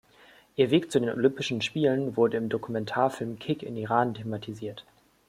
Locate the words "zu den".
0.91-1.11